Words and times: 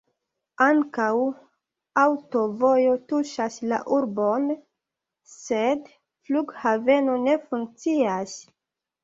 Ankaŭ 0.67 1.09
aŭtovojo 2.03 2.95
tuŝas 3.11 3.59
la 3.73 3.79
urbon, 3.99 4.49
sed 5.35 5.93
flughaveno 6.31 7.21
ne 7.29 7.39
funkcias. 7.47 8.37